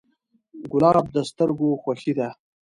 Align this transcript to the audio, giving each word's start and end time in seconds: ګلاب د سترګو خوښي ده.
ګلاب 0.71 1.05
د 1.15 1.17
سترګو 1.29 1.69
خوښي 1.81 2.11
ده. 2.17 2.29